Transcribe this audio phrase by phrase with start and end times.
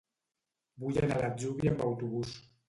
[0.83, 2.35] Vull anar a l'Atzúbia amb autobús.